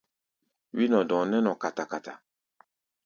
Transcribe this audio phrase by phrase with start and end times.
[0.75, 2.13] Wí-nɔ-dɔ̧ɔ̧ nɛ́ nɔ kata-kata.